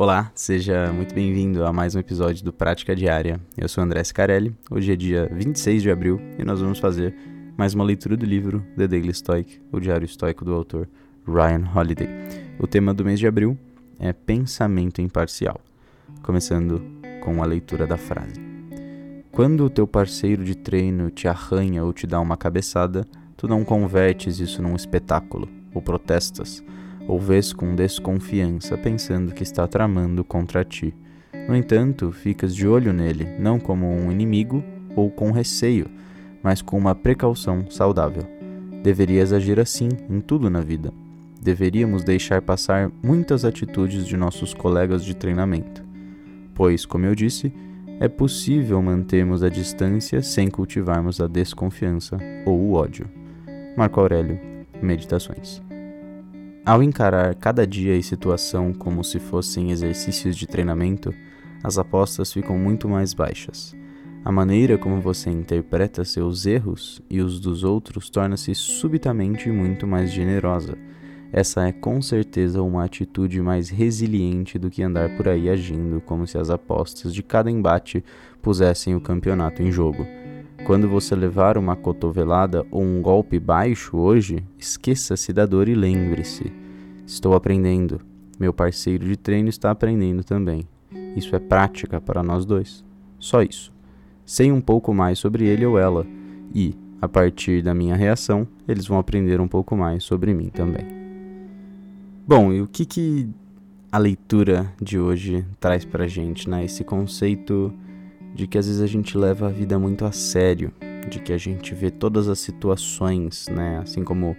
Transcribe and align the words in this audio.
Olá, 0.00 0.30
seja 0.32 0.92
muito 0.92 1.12
bem-vindo 1.12 1.64
a 1.64 1.72
mais 1.72 1.96
um 1.96 1.98
episódio 1.98 2.44
do 2.44 2.52
Prática 2.52 2.94
Diária. 2.94 3.40
Eu 3.56 3.68
sou 3.68 3.82
André 3.82 4.04
Scarelli, 4.04 4.54
hoje 4.70 4.92
é 4.92 4.94
dia 4.94 5.28
26 5.32 5.82
de 5.82 5.90
abril 5.90 6.20
e 6.38 6.44
nós 6.44 6.60
vamos 6.60 6.78
fazer 6.78 7.12
mais 7.56 7.74
uma 7.74 7.82
leitura 7.82 8.16
do 8.16 8.24
livro 8.24 8.64
The 8.76 8.86
Daily 8.86 9.12
Stoic, 9.12 9.60
o 9.72 9.80
Diário 9.80 10.04
Estoico 10.04 10.44
do 10.44 10.54
autor 10.54 10.88
Ryan 11.26 11.68
Holiday. 11.74 12.08
O 12.60 12.66
tema 12.68 12.94
do 12.94 13.04
mês 13.04 13.18
de 13.18 13.26
abril 13.26 13.58
é 13.98 14.12
pensamento 14.12 15.02
imparcial, 15.02 15.60
começando 16.22 16.80
com 17.24 17.42
a 17.42 17.46
leitura 17.46 17.84
da 17.84 17.96
frase. 17.96 18.40
Quando 19.32 19.64
o 19.64 19.70
teu 19.70 19.88
parceiro 19.88 20.44
de 20.44 20.54
treino 20.54 21.10
te 21.10 21.26
arranha 21.26 21.82
ou 21.84 21.92
te 21.92 22.06
dá 22.06 22.20
uma 22.20 22.36
cabeçada, 22.36 23.04
tu 23.36 23.48
não 23.48 23.64
convertes 23.64 24.38
isso 24.38 24.62
num 24.62 24.76
espetáculo 24.76 25.48
ou 25.74 25.82
protestas 25.82 26.62
ou 27.08 27.18
vês 27.18 27.52
com 27.54 27.74
desconfiança, 27.74 28.76
pensando 28.76 29.32
que 29.32 29.42
está 29.42 29.66
tramando 29.66 30.22
contra 30.22 30.62
ti. 30.64 30.94
No 31.48 31.56
entanto, 31.56 32.12
ficas 32.12 32.54
de 32.54 32.68
olho 32.68 32.92
nele, 32.92 33.26
não 33.38 33.58
como 33.58 33.90
um 33.90 34.12
inimigo 34.12 34.62
ou 34.94 35.10
com 35.10 35.30
receio, 35.30 35.86
mas 36.42 36.60
com 36.60 36.76
uma 36.76 36.94
precaução 36.94 37.68
saudável. 37.70 38.24
Deverias 38.82 39.32
agir 39.32 39.58
assim 39.58 39.88
em 40.08 40.20
tudo 40.20 40.50
na 40.50 40.60
vida. 40.60 40.92
Deveríamos 41.40 42.04
deixar 42.04 42.42
passar 42.42 42.90
muitas 43.02 43.44
atitudes 43.44 44.06
de 44.06 44.16
nossos 44.16 44.52
colegas 44.52 45.02
de 45.02 45.16
treinamento, 45.16 45.82
pois, 46.54 46.84
como 46.84 47.06
eu 47.06 47.14
disse, 47.14 47.52
é 48.00 48.08
possível 48.08 48.80
mantermos 48.82 49.42
a 49.42 49.48
distância 49.48 50.22
sem 50.22 50.48
cultivarmos 50.48 51.20
a 51.20 51.26
desconfiança 51.26 52.18
ou 52.44 52.58
o 52.58 52.72
ódio. 52.74 53.08
Marco 53.76 54.00
Aurélio, 54.00 54.38
Meditações. 54.80 55.67
Ao 56.68 56.82
encarar 56.82 57.34
cada 57.34 57.66
dia 57.66 57.96
e 57.96 58.02
situação 58.02 58.74
como 58.74 59.02
se 59.02 59.18
fossem 59.18 59.70
exercícios 59.70 60.36
de 60.36 60.46
treinamento, 60.46 61.14
as 61.64 61.78
apostas 61.78 62.30
ficam 62.30 62.58
muito 62.58 62.86
mais 62.86 63.14
baixas. 63.14 63.74
A 64.22 64.30
maneira 64.30 64.76
como 64.76 65.00
você 65.00 65.30
interpreta 65.30 66.04
seus 66.04 66.44
erros 66.44 67.00
e 67.08 67.22
os 67.22 67.40
dos 67.40 67.64
outros 67.64 68.10
torna-se 68.10 68.54
subitamente 68.54 69.48
muito 69.48 69.86
mais 69.86 70.12
generosa. 70.12 70.76
Essa 71.32 71.66
é 71.66 71.72
com 71.72 72.02
certeza 72.02 72.60
uma 72.60 72.84
atitude 72.84 73.40
mais 73.40 73.70
resiliente 73.70 74.58
do 74.58 74.68
que 74.68 74.82
andar 74.82 75.16
por 75.16 75.26
aí 75.26 75.48
agindo 75.48 76.02
como 76.02 76.26
se 76.26 76.36
as 76.36 76.50
apostas 76.50 77.14
de 77.14 77.22
cada 77.22 77.50
embate 77.50 78.04
pusessem 78.42 78.94
o 78.94 79.00
campeonato 79.00 79.62
em 79.62 79.72
jogo. 79.72 80.06
Quando 80.68 80.86
você 80.86 81.16
levar 81.16 81.56
uma 81.56 81.74
cotovelada 81.74 82.62
ou 82.70 82.82
um 82.82 83.00
golpe 83.00 83.40
baixo 83.40 83.96
hoje, 83.96 84.44
esqueça-se 84.58 85.32
da 85.32 85.46
dor 85.46 85.66
e 85.66 85.74
lembre-se: 85.74 86.52
estou 87.06 87.34
aprendendo. 87.34 88.02
Meu 88.38 88.52
parceiro 88.52 89.06
de 89.06 89.16
treino 89.16 89.48
está 89.48 89.70
aprendendo 89.70 90.22
também. 90.22 90.68
Isso 91.16 91.34
é 91.34 91.38
prática 91.38 92.02
para 92.02 92.22
nós 92.22 92.44
dois. 92.44 92.84
Só 93.18 93.40
isso. 93.40 93.72
Sei 94.26 94.52
um 94.52 94.60
pouco 94.60 94.92
mais 94.92 95.18
sobre 95.18 95.46
ele 95.46 95.64
ou 95.64 95.78
ela, 95.78 96.06
e, 96.54 96.74
a 97.00 97.08
partir 97.08 97.62
da 97.62 97.72
minha 97.72 97.96
reação, 97.96 98.46
eles 98.68 98.86
vão 98.86 98.98
aprender 98.98 99.40
um 99.40 99.48
pouco 99.48 99.74
mais 99.74 100.04
sobre 100.04 100.34
mim 100.34 100.50
também. 100.50 100.84
Bom, 102.26 102.52
e 102.52 102.60
o 102.60 102.66
que, 102.66 102.84
que 102.84 103.26
a 103.90 103.96
leitura 103.96 104.70
de 104.78 104.98
hoje 104.98 105.46
traz 105.58 105.86
para 105.86 106.06
gente, 106.06 106.46
né? 106.46 106.62
Esse 106.62 106.84
conceito 106.84 107.72
de 108.34 108.46
que 108.46 108.58
às 108.58 108.66
vezes 108.66 108.80
a 108.80 108.86
gente 108.86 109.16
leva 109.16 109.46
a 109.46 109.50
vida 109.50 109.78
muito 109.78 110.04
a 110.04 110.12
sério, 110.12 110.72
de 111.08 111.18
que 111.18 111.32
a 111.32 111.38
gente 111.38 111.74
vê 111.74 111.90
todas 111.90 112.28
as 112.28 112.38
situações, 112.38 113.46
né? 113.48 113.78
Assim 113.82 114.04
como 114.04 114.36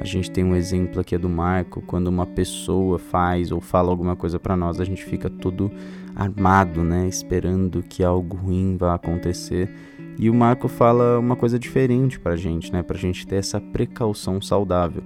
a 0.00 0.04
gente 0.04 0.30
tem 0.30 0.44
um 0.44 0.54
exemplo 0.54 1.00
aqui 1.00 1.18
do 1.18 1.28
Marco, 1.28 1.82
quando 1.82 2.06
uma 2.06 2.26
pessoa 2.26 2.98
faz 2.98 3.50
ou 3.50 3.60
fala 3.60 3.90
alguma 3.90 4.14
coisa 4.14 4.38
para 4.38 4.56
nós, 4.56 4.80
a 4.80 4.84
gente 4.84 5.04
fica 5.04 5.28
todo 5.28 5.70
armado, 6.14 6.82
né, 6.82 7.06
esperando 7.08 7.82
que 7.82 8.02
algo 8.04 8.36
ruim 8.36 8.76
vá 8.76 8.94
acontecer. 8.94 9.68
E 10.18 10.28
o 10.28 10.34
Marco 10.34 10.68
fala 10.68 11.18
uma 11.18 11.36
coisa 11.36 11.58
diferente 11.58 12.18
pra 12.18 12.36
gente, 12.36 12.72
né, 12.72 12.82
pra 12.82 12.96
gente 12.96 13.26
ter 13.26 13.36
essa 13.36 13.60
precaução 13.60 14.40
saudável. 14.40 15.02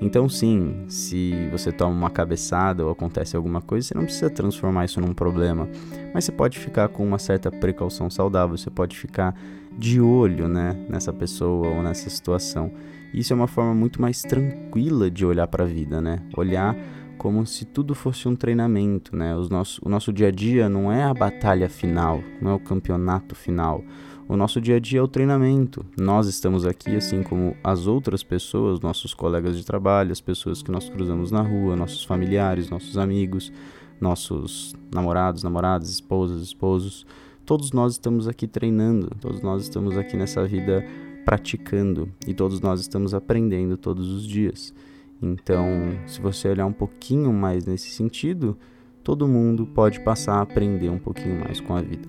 Então, 0.00 0.28
sim, 0.28 0.84
se 0.88 1.48
você 1.50 1.72
toma 1.72 1.94
uma 1.94 2.10
cabeçada 2.10 2.84
ou 2.84 2.90
acontece 2.90 3.36
alguma 3.36 3.62
coisa, 3.62 3.88
você 3.88 3.94
não 3.94 4.04
precisa 4.04 4.28
transformar 4.28 4.84
isso 4.84 5.00
num 5.00 5.14
problema, 5.14 5.68
mas 6.12 6.24
você 6.24 6.32
pode 6.32 6.58
ficar 6.58 6.88
com 6.88 7.04
uma 7.04 7.18
certa 7.18 7.50
precaução 7.50 8.10
saudável, 8.10 8.56
você 8.56 8.70
pode 8.70 8.96
ficar 8.96 9.34
de 9.78 10.00
olho 10.00 10.48
né, 10.48 10.76
nessa 10.88 11.12
pessoa 11.12 11.68
ou 11.68 11.82
nessa 11.82 12.10
situação. 12.10 12.70
Isso 13.12 13.32
é 13.32 13.36
uma 13.36 13.46
forma 13.46 13.74
muito 13.74 14.00
mais 14.00 14.20
tranquila 14.20 15.10
de 15.10 15.24
olhar 15.24 15.46
para 15.46 15.64
a 15.64 15.66
vida, 15.66 16.00
né? 16.00 16.20
Olhar 16.36 16.76
como 17.16 17.46
se 17.46 17.64
tudo 17.64 17.94
fosse 17.94 18.28
um 18.28 18.36
treinamento, 18.36 19.16
né? 19.16 19.34
Os 19.34 19.48
nosso, 19.48 19.80
o 19.84 19.88
nosso 19.88 20.12
dia 20.12 20.28
a 20.28 20.30
dia 20.30 20.68
não 20.68 20.92
é 20.92 21.04
a 21.04 21.14
batalha 21.14 21.68
final, 21.68 22.22
não 22.40 22.50
é 22.50 22.54
o 22.54 22.60
campeonato 22.60 23.34
final. 23.34 23.82
O 24.28 24.36
nosso 24.36 24.60
dia 24.60 24.76
a 24.76 24.80
dia 24.80 24.98
é 24.98 25.02
o 25.02 25.06
treinamento. 25.06 25.86
Nós 25.96 26.26
estamos 26.26 26.66
aqui, 26.66 26.96
assim 26.96 27.22
como 27.22 27.56
as 27.62 27.86
outras 27.86 28.24
pessoas, 28.24 28.80
nossos 28.80 29.14
colegas 29.14 29.56
de 29.56 29.64
trabalho, 29.64 30.10
as 30.10 30.20
pessoas 30.20 30.62
que 30.62 30.70
nós 30.70 30.88
cruzamos 30.88 31.30
na 31.30 31.42
rua, 31.42 31.76
nossos 31.76 32.02
familiares, 32.02 32.68
nossos 32.68 32.98
amigos, 32.98 33.52
nossos 34.00 34.74
namorados, 34.92 35.44
namoradas, 35.44 35.90
esposas, 35.90 36.42
esposos. 36.42 37.06
Todos 37.44 37.70
nós 37.70 37.92
estamos 37.92 38.26
aqui 38.26 38.48
treinando, 38.48 39.10
todos 39.20 39.40
nós 39.42 39.62
estamos 39.62 39.96
aqui 39.96 40.16
nessa 40.16 40.44
vida 40.44 40.84
praticando 41.24 42.08
e 42.26 42.34
todos 42.34 42.60
nós 42.60 42.80
estamos 42.80 43.14
aprendendo 43.14 43.76
todos 43.76 44.10
os 44.10 44.26
dias. 44.26 44.74
Então, 45.22 45.66
se 46.04 46.20
você 46.20 46.48
olhar 46.48 46.66
um 46.66 46.72
pouquinho 46.72 47.32
mais 47.32 47.64
nesse 47.64 47.90
sentido, 47.90 48.58
todo 49.04 49.28
mundo 49.28 49.66
pode 49.66 50.00
passar 50.00 50.38
a 50.38 50.42
aprender 50.42 50.88
um 50.88 50.98
pouquinho 50.98 51.38
mais 51.38 51.60
com 51.60 51.76
a 51.76 51.80
vida. 51.80 52.08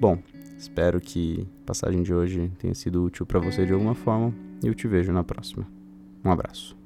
Bom, 0.00 0.18
Espero 0.58 1.00
que 1.00 1.46
a 1.62 1.66
passagem 1.66 2.02
de 2.02 2.12
hoje 2.12 2.50
tenha 2.58 2.74
sido 2.74 3.04
útil 3.04 3.24
para 3.24 3.38
você 3.38 3.64
de 3.64 3.72
alguma 3.72 3.94
forma 3.94 4.34
e 4.62 4.66
eu 4.66 4.74
te 4.74 4.88
vejo 4.88 5.12
na 5.12 5.22
próxima. 5.22 5.64
Um 6.24 6.32
abraço. 6.32 6.76